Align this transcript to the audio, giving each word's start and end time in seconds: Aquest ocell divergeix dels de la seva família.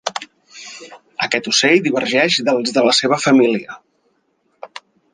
Aquest 1.25 1.51
ocell 1.51 1.83
divergeix 1.89 2.39
dels 2.49 2.75
de 2.79 2.87
la 2.91 2.97
seva 3.03 3.23
família. 3.29 3.81